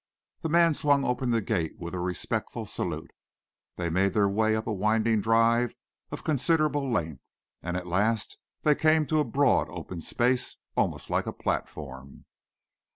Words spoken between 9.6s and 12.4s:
open space almost like a platform.